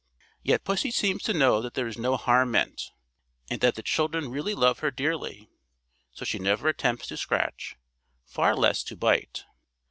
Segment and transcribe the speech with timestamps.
[0.41, 2.89] Yet pussy seems to know that there is no harm meant,
[3.51, 5.51] and that the children really love her dearly;
[6.11, 7.75] so she never attempts to scratch,
[8.25, 9.43] far less to bite.